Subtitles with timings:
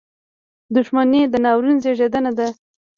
[0.75, 2.47] •دښمني د ناورین زېږنده ده.